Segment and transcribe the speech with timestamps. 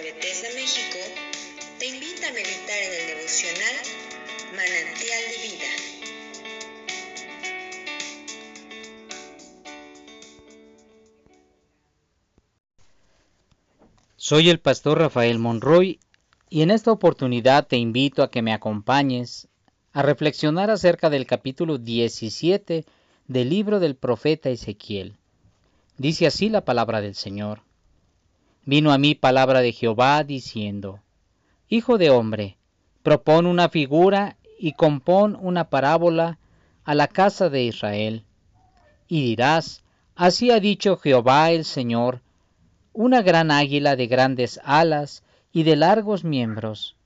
[0.00, 0.98] Bethesda, México,
[1.78, 3.76] te invita a meditar en el devocional
[4.56, 5.94] Manantial de Vida.
[14.16, 16.00] Soy el pastor Rafael Monroy
[16.50, 19.48] y en esta oportunidad te invito a que me acompañes
[19.92, 22.84] a reflexionar acerca del capítulo 17
[23.28, 25.14] del libro del profeta Ezequiel.
[25.98, 27.62] Dice así la palabra del Señor.
[28.66, 31.00] Vino a mí palabra de Jehová diciendo,
[31.68, 32.56] Hijo de hombre,
[33.02, 36.38] propón una figura y compón una parábola
[36.84, 38.24] a la casa de Israel.
[39.06, 39.82] Y dirás,
[40.14, 42.22] así ha dicho Jehová el Señor,
[42.94, 46.96] una gran águila de grandes alas y de largos miembros,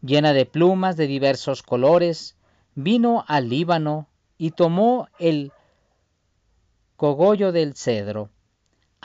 [0.00, 2.36] llena de plumas de diversos colores,
[2.76, 4.06] vino al Líbano
[4.38, 5.50] y tomó el
[6.96, 8.30] cogollo del cedro,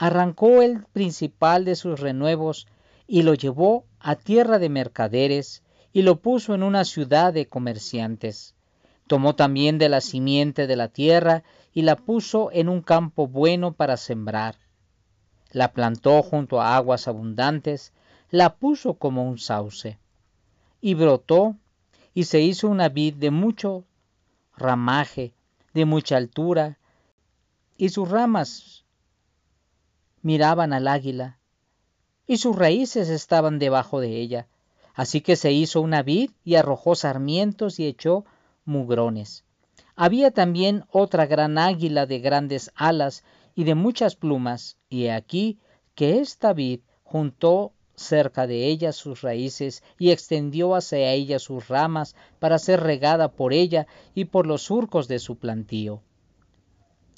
[0.00, 2.66] arrancó el principal de sus renuevos
[3.06, 8.54] y lo llevó a tierra de mercaderes y lo puso en una ciudad de comerciantes.
[9.06, 11.42] Tomó también de la simiente de la tierra
[11.74, 14.56] y la puso en un campo bueno para sembrar.
[15.52, 17.92] La plantó junto a aguas abundantes,
[18.30, 19.98] la puso como un sauce.
[20.80, 21.56] Y brotó
[22.14, 23.84] y se hizo una vid de mucho
[24.56, 25.34] ramaje,
[25.74, 26.78] de mucha altura,
[27.76, 28.80] y sus ramas
[30.22, 31.38] miraban al águila,
[32.26, 34.46] y sus raíces estaban debajo de ella.
[34.94, 38.24] Así que se hizo una vid y arrojó sarmientos y echó
[38.64, 39.44] mugrones.
[39.96, 45.58] Había también otra gran águila de grandes alas y de muchas plumas, y he aquí
[45.94, 52.16] que esta vid juntó cerca de ella sus raíces y extendió hacia ella sus ramas
[52.38, 56.02] para ser regada por ella y por los surcos de su plantío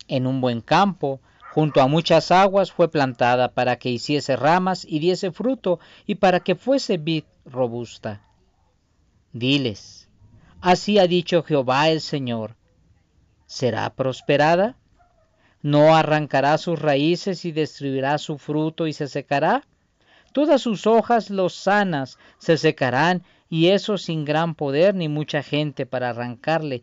[0.09, 1.21] en un buen campo,
[1.55, 6.41] junto a muchas aguas, fue plantada para que hiciese ramas y diese fruto y para
[6.41, 8.23] que fuese vid robusta.
[9.33, 10.09] Diles,
[10.61, 12.57] así ha dicho Jehová el Señor,
[13.47, 14.77] ¿será prosperada?
[15.63, 19.65] ¿No arrancará sus raíces y destruirá su fruto y se secará?
[20.33, 25.87] Todas sus hojas los sanas se secarán y eso sin gran poder ni mucha gente
[25.87, 26.83] para arrancarle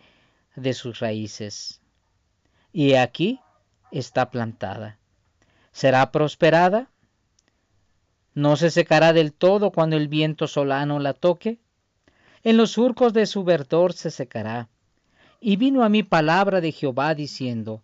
[0.56, 1.80] de sus raíces
[2.72, 3.40] y aquí
[3.92, 4.98] está plantada.
[5.72, 6.90] ¿Será prosperada?
[8.34, 11.60] ¿No se secará del todo cuando el viento solano la toque?
[12.44, 14.70] En los surcos de su verdor se secará.
[15.42, 17.82] Y vino a mí palabra de Jehová diciendo,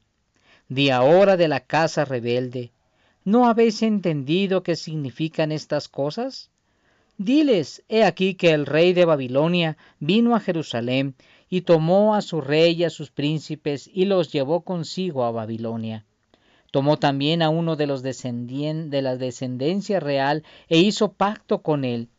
[0.67, 2.71] Di ahora de la casa rebelde,
[3.23, 6.49] ¿no habéis entendido qué significan estas cosas?
[7.17, 11.15] Diles, he aquí que el rey de Babilonia vino a Jerusalén
[11.55, 16.03] y tomó a su rey y a sus príncipes y los llevó consigo a Babilonia.
[16.69, 22.09] Tomó también a uno de los de la descendencia real e hizo pacto con él,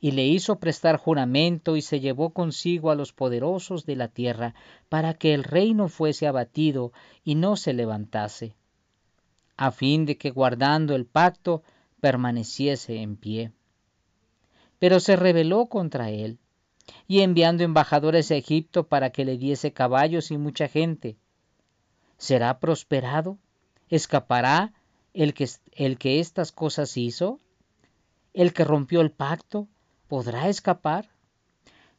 [0.00, 4.54] y le hizo prestar juramento y se llevó consigo a los poderosos de la tierra,
[4.88, 6.92] para que el reino fuese abatido
[7.24, 8.54] y no se levantase,
[9.56, 11.64] a fin de que guardando el pacto
[12.00, 13.50] permaneciese en pie.
[14.78, 16.38] Pero se rebeló contra él
[17.06, 21.16] y enviando embajadores a Egipto para que le diese caballos y mucha gente.
[22.16, 23.38] ¿Será prosperado?
[23.88, 24.72] ¿Escapará
[25.12, 27.38] el que, estas cosas hizo?
[28.32, 29.68] ¿El que rompió el pacto?
[30.08, 31.10] ¿Podrá escapar?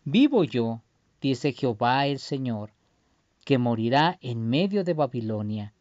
[0.03, 0.81] Vivo yo,
[1.21, 2.71] dice Jehová el Señor,
[3.43, 5.73] que morirá en medio de Babilonia,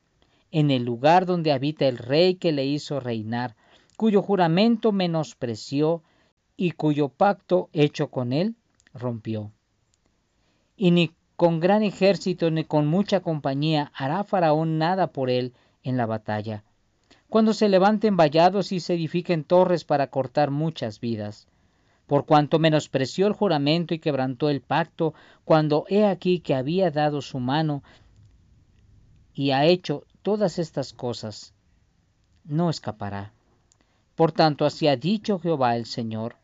[0.50, 3.56] en el lugar donde habita el rey que le hizo reinar,
[3.96, 6.02] cuyo juramento menospreció
[6.56, 8.56] y cuyo pacto hecho con él
[8.94, 9.52] rompió.
[10.76, 15.96] Y ni con gran ejército ni con mucha compañía hará Faraón nada por él en
[15.96, 16.64] la batalla.
[17.28, 21.48] Cuando se levanten vallados y se edifiquen torres para cortar muchas vidas.
[22.06, 27.22] Por cuanto menospreció el juramento y quebrantó el pacto, cuando he aquí que había dado
[27.22, 27.82] su mano
[29.32, 31.54] y ha hecho todas estas cosas,
[32.44, 33.32] no escapará.
[34.14, 36.36] Por tanto, así ha dicho Jehová el Señor.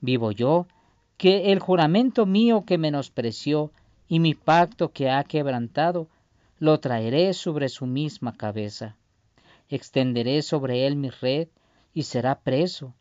[0.00, 0.66] Vivo yo,
[1.16, 3.72] que el juramento mío que menospreció
[4.08, 6.08] y mi pacto que ha quebrantado,
[6.58, 8.96] lo traeré sobre su misma cabeza.
[9.68, 11.48] Extenderé sobre él mi red
[11.92, 12.94] y será preso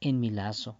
[0.00, 0.76] en mi lazo.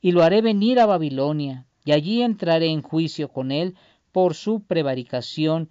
[0.00, 3.74] Y lo haré venir a Babilonia, y allí entraré en juicio con él
[4.12, 5.70] por su prevaricación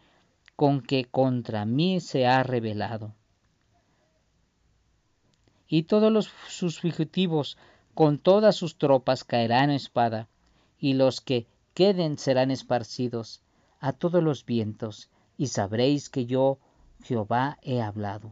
[0.56, 3.16] con que contra mí se ha rebelado.
[5.68, 7.58] Y todos los, sus fugitivos
[7.94, 10.28] con todas sus tropas caerán espada,
[10.80, 13.42] y los que queden serán esparcidos
[13.80, 16.60] a todos los vientos, y sabréis que yo,
[17.04, 18.32] Jehová, he hablado.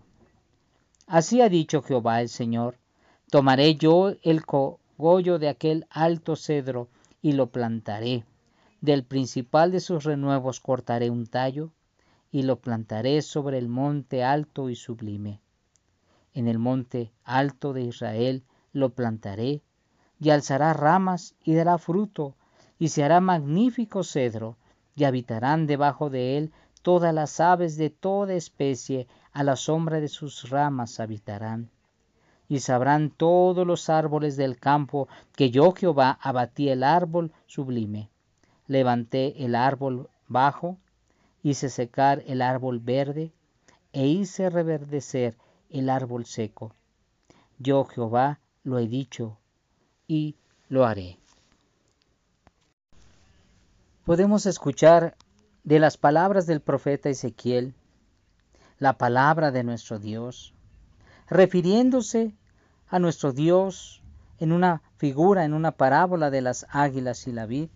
[1.08, 2.78] Así ha dicho Jehová el Señor,
[3.32, 6.90] Tomaré yo el cogollo de aquel alto cedro
[7.22, 8.26] y lo plantaré.
[8.82, 11.72] Del principal de sus renuevos cortaré un tallo
[12.30, 15.40] y lo plantaré sobre el monte alto y sublime.
[16.34, 18.44] En el monte alto de Israel
[18.74, 19.62] lo plantaré
[20.20, 22.36] y alzará ramas y dará fruto
[22.80, 24.58] y se hará magnífico cedro
[24.96, 26.52] y habitarán debajo de él
[26.82, 31.70] todas las aves de toda especie, a la sombra de sus ramas habitarán.
[32.50, 38.10] Y sabrán todos los árboles del campo que yo Jehová abatí el árbol sublime.
[38.68, 40.78] Levanté el árbol bajo,
[41.44, 43.32] hice secar el árbol verde,
[43.94, 45.38] e hice reverdecer
[45.70, 46.76] el árbol seco.
[47.58, 49.38] Yo Jehová lo he dicho
[50.08, 50.36] y
[50.70, 51.18] lo haré.
[54.06, 55.16] Podemos escuchar
[55.64, 57.76] de las palabras del profeta Ezequiel,
[58.80, 60.54] la palabra de nuestro Dios,
[61.30, 62.34] refiriéndose
[62.88, 64.02] a nuestro Dios
[64.40, 67.70] en una figura, en una parábola de las águilas y la vid,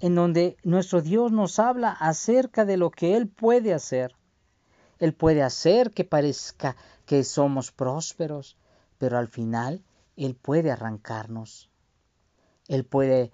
[0.00, 4.14] en donde nuestro Dios nos habla acerca de lo que Él puede hacer.
[4.98, 6.76] Él puede hacer que parezca
[7.06, 8.56] que somos prósperos,
[8.98, 9.82] pero al final
[10.16, 11.70] Él puede arrancarnos.
[12.68, 13.32] Él puede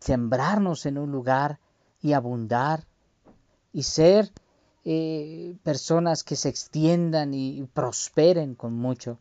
[0.00, 1.58] sembrarnos en un lugar
[2.00, 2.86] y abundar
[3.72, 4.30] y ser
[4.84, 9.18] eh, personas que se extiendan y prosperen con mucho.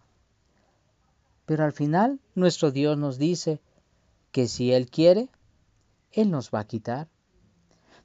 [1.46, 3.60] Pero al final nuestro Dios nos dice
[4.32, 5.30] que si Él quiere,
[6.12, 7.08] Él nos va a quitar.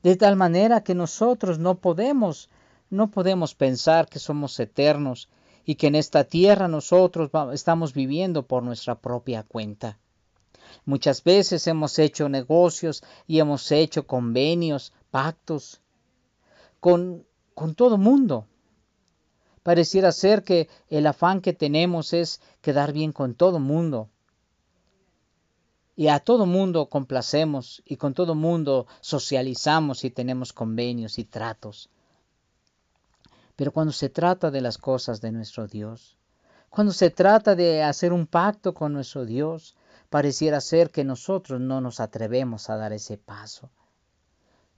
[0.03, 2.49] De tal manera que nosotros no podemos,
[2.89, 5.29] no podemos pensar que somos eternos
[5.65, 9.99] y que en esta tierra nosotros estamos viviendo por nuestra propia cuenta.
[10.85, 15.81] Muchas veces hemos hecho negocios y hemos hecho convenios, pactos
[16.81, 18.47] con, con todo mundo.
[19.63, 24.09] Pareciera ser que el afán que tenemos es quedar bien con todo mundo.
[25.97, 31.91] Y a todo mundo complacemos y con todo mundo socializamos y tenemos convenios y tratos.
[33.61, 36.17] Pero cuando se trata de las cosas de nuestro Dios,
[36.71, 39.77] cuando se trata de hacer un pacto con nuestro Dios,
[40.09, 43.69] pareciera ser que nosotros no nos atrevemos a dar ese paso.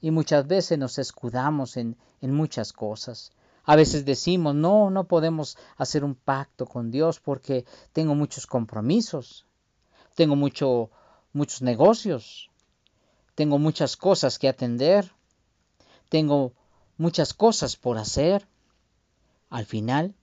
[0.01, 3.31] Y muchas veces nos escudamos en, en muchas cosas.
[3.63, 9.47] A veces decimos, no, no podemos hacer un pacto con Dios porque tengo muchos compromisos,
[10.17, 10.91] tengo mucho,
[11.33, 12.51] muchos negocios,
[13.37, 15.13] tengo muchas cosas que atender,
[16.09, 16.53] tengo
[16.97, 18.49] muchas cosas por hacer.
[19.53, 20.15] Al final,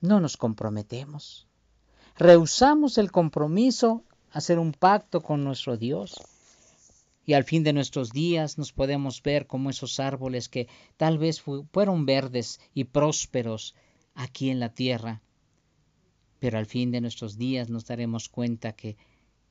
[0.00, 1.46] no nos comprometemos
[2.16, 6.20] rehusamos el compromiso, hacer un pacto con nuestro Dios.
[7.24, 11.40] Y al fin de nuestros días nos podemos ver como esos árboles que tal vez
[11.40, 13.74] fueron verdes y prósperos
[14.14, 15.22] aquí en la tierra,
[16.40, 18.96] pero al fin de nuestros días nos daremos cuenta que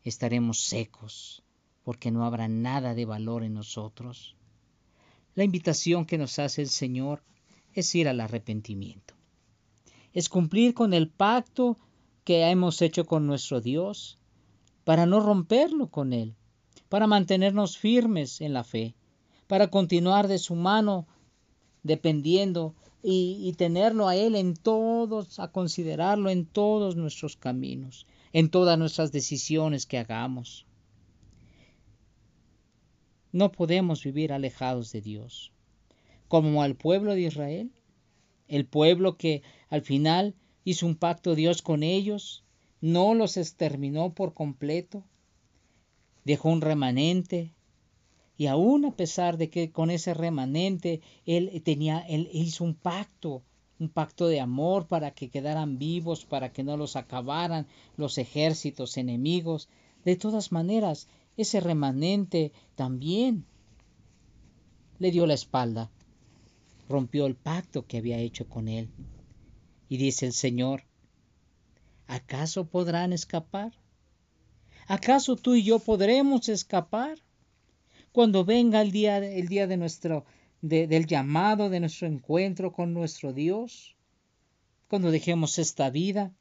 [0.04, 1.44] estaremos secos,
[1.84, 4.36] porque no habrá nada de valor en nosotros.
[5.34, 7.24] La invitación que nos hace el Señor
[7.74, 9.14] es ir al arrepentimiento,
[10.14, 11.78] es cumplir con el pacto
[12.24, 14.18] que hemos hecho con nuestro Dios,
[14.84, 16.36] para no romperlo con Él,
[16.90, 18.96] para mantenernos firmes en la fe,
[19.48, 21.08] para continuar de su mano
[21.84, 28.50] dependiendo y, y, tenerlo a Él en todos, a considerarlo en todos nuestros caminos, en
[28.50, 30.68] todas nuestras decisiones que hagamos.
[33.32, 35.52] No podemos vivir alejados de Dios,
[36.32, 37.74] como al pueblo de Israel,
[38.48, 40.34] el pueblo que al final
[40.64, 42.46] hizo un pacto Dios con ellos,
[42.80, 45.04] no los exterminó por completo,
[46.24, 47.52] dejó un remanente,
[48.38, 53.44] y aún a pesar de que con ese remanente él tenía, él hizo un pacto,
[53.78, 58.96] un pacto de amor para que quedaran vivos, para que no los acabaran los ejércitos
[58.96, 59.68] enemigos.
[60.06, 63.44] De todas maneras, ese remanente también
[64.98, 65.92] le dio la espalda,
[66.92, 68.90] rompió el pacto que había hecho con él.
[69.90, 70.84] Y dice el Señor,
[72.08, 73.74] ¿acaso podrán escapar?
[74.88, 77.18] ¿Acaso tú y yo podremos escapar?
[78.12, 80.26] Cuando venga el día, el día de nuestro,
[80.62, 83.96] del llamado, de nuestro encuentro con nuestro Dios,
[84.88, 86.34] cuando dejemos esta vida,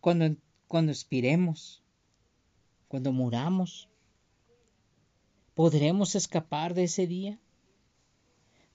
[0.00, 0.36] cuando,
[0.68, 1.82] cuando expiremos,
[2.86, 3.88] cuando muramos,
[5.54, 7.38] ¿podremos escapar de ese día?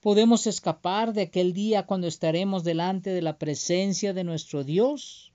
[0.04, 5.32] Podemos escapar de aquel día cuando estaremos delante de la presencia de nuestro Dios?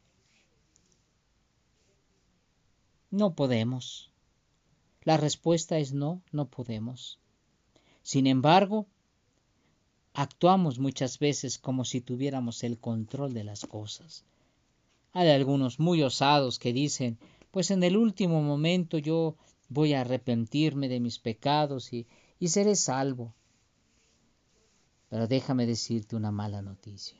[3.09, 4.11] No podemos.
[5.01, 7.17] La respuesta es no, no podemos.
[8.03, 8.85] Sin embargo,
[10.13, 14.23] actuamos muchas veces como si tuviéramos el control de las cosas,
[15.13, 17.17] Hay algunos muy osados que dicen,
[17.49, 19.35] pues en el último momento yo
[19.67, 22.05] voy a arrepentirme de mis pecados y,
[22.39, 23.33] y seré salvo.
[25.09, 27.19] Pero déjame decirte una mala noticia.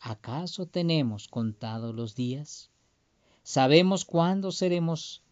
[0.00, 2.70] ¿Acaso tenemos contados los días?
[3.42, 5.22] ¿Sabemos cuándo seremos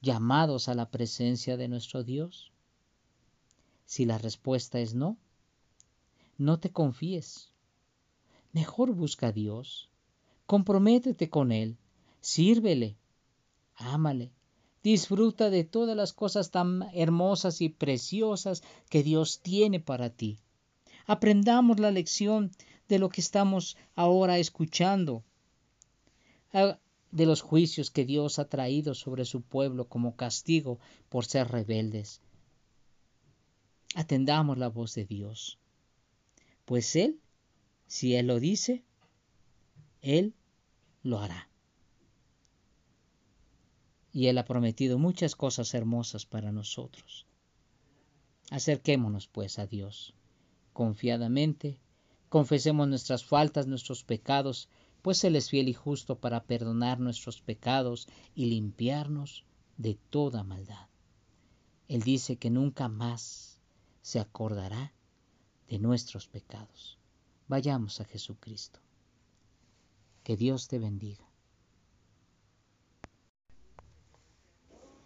[0.00, 2.52] llamados a la presencia de nuestro Dios?
[3.86, 5.18] Si la respuesta es no,
[6.38, 7.52] no te confíes.
[8.52, 9.88] Mejor busca a Dios,
[10.46, 11.78] comprométete con Él,
[12.20, 12.96] sírvele,
[13.76, 14.30] ámale,
[14.82, 20.38] disfruta de todas las cosas tan hermosas y preciosas que Dios tiene para ti.
[21.06, 22.50] Aprendamos la lección
[22.88, 25.24] de lo que estamos ahora escuchando,
[26.52, 32.20] de los juicios que Dios ha traído sobre su pueblo como castigo por ser rebeldes.
[33.94, 35.58] Atendamos la voz de Dios,
[36.64, 37.20] pues Él,
[37.86, 38.82] si Él lo dice,
[40.00, 40.34] Él
[41.02, 41.51] lo hará.
[44.12, 47.26] Y Él ha prometido muchas cosas hermosas para nosotros.
[48.50, 50.14] Acerquémonos pues a Dios
[50.72, 51.78] confiadamente,
[52.28, 54.68] confesemos nuestras faltas, nuestros pecados,
[55.02, 59.44] pues Él es fiel y justo para perdonar nuestros pecados y limpiarnos
[59.76, 60.88] de toda maldad.
[61.88, 63.58] Él dice que nunca más
[64.00, 64.92] se acordará
[65.68, 66.98] de nuestros pecados.
[67.48, 68.80] Vayamos a Jesucristo.
[70.22, 71.31] Que Dios te bendiga.